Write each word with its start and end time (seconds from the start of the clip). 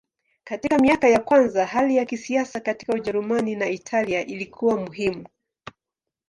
Katika 0.43 0.79
miaka 0.79 1.07
ya 1.07 1.19
kwanza 1.19 1.65
hali 1.65 1.95
ya 1.95 2.05
kisiasa 2.05 2.59
katika 2.59 2.93
Ujerumani 2.93 3.55
na 3.55 3.69
Italia 3.69 4.25
ilikuwa 4.25 4.77
muhimu. 4.77 5.25